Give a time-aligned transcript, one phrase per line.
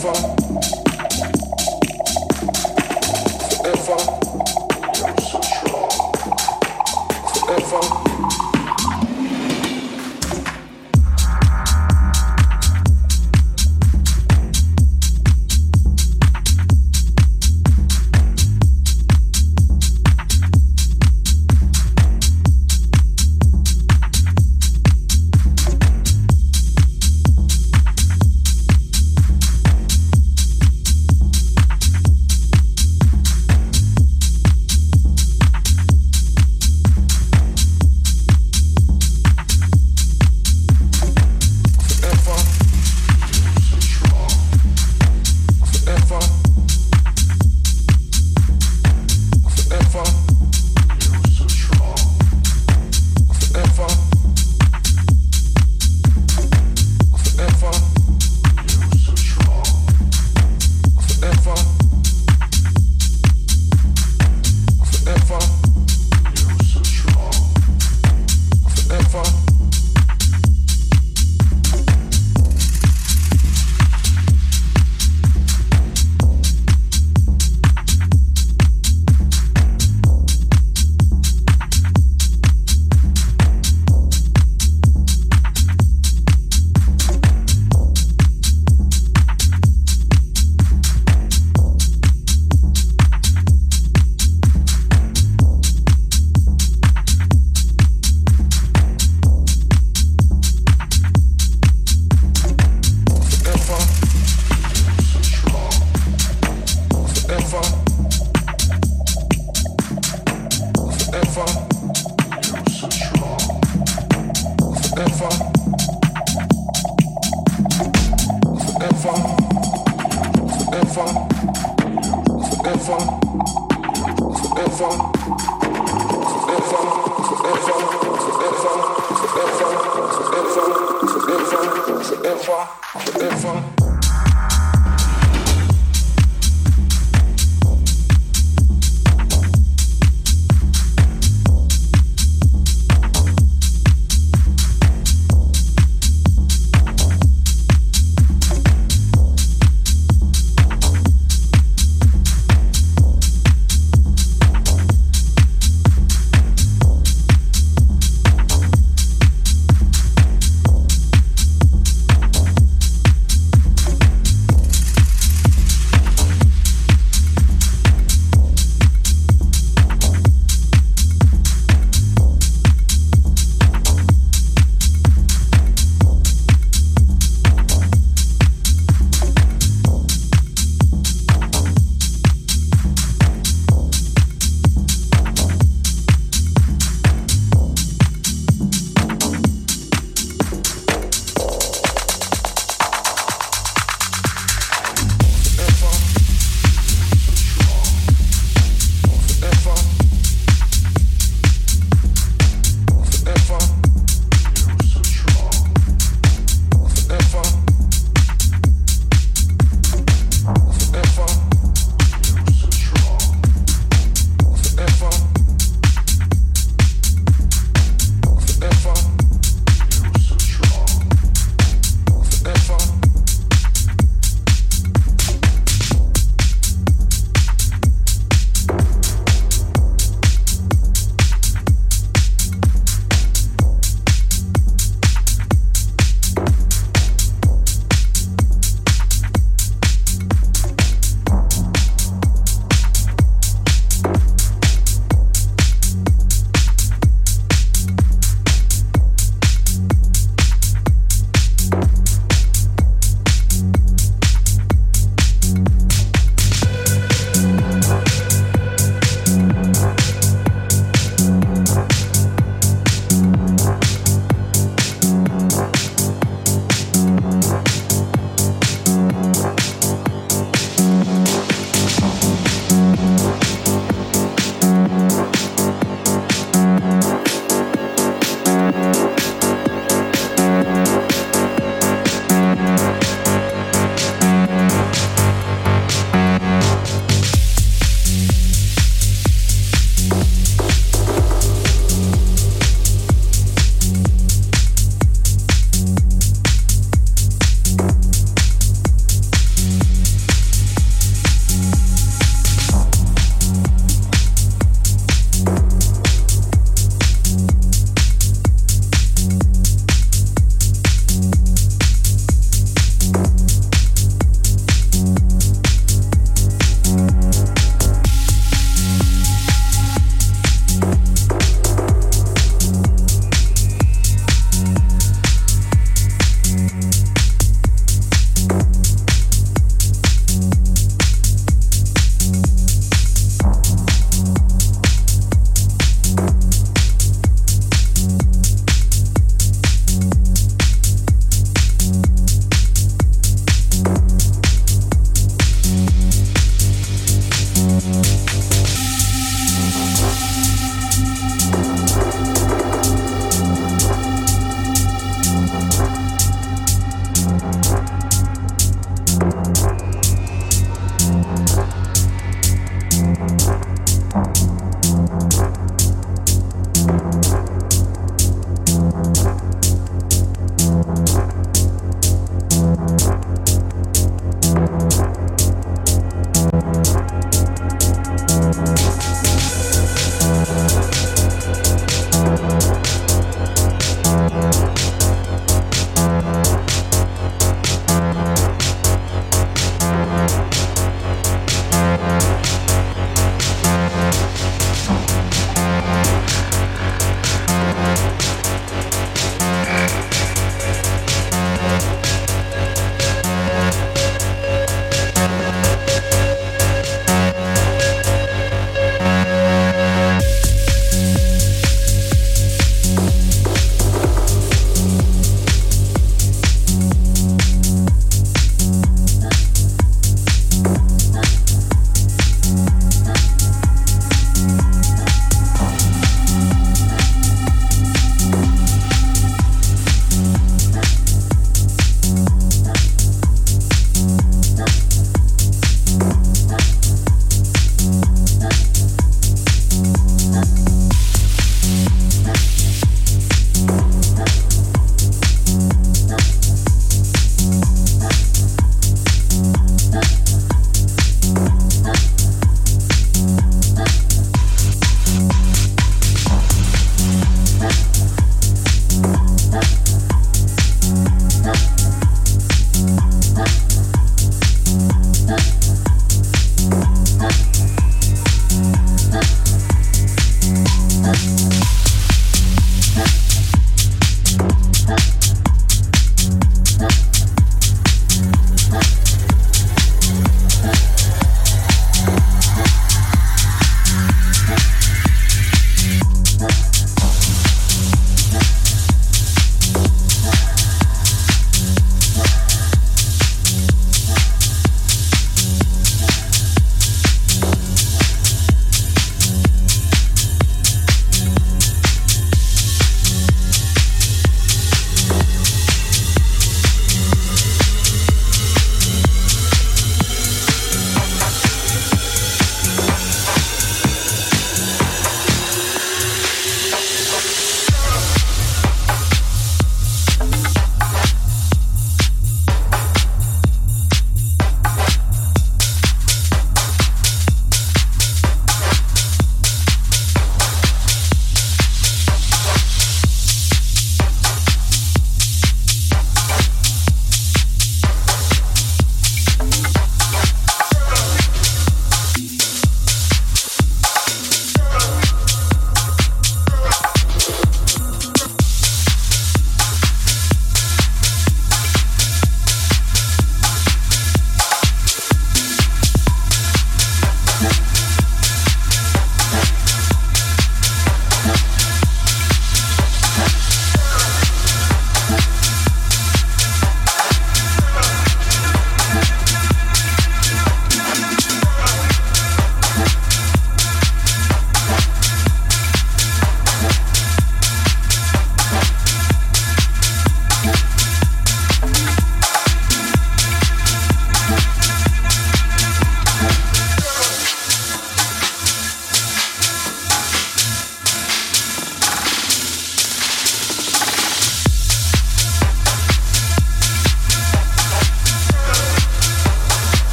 [0.00, 0.29] far.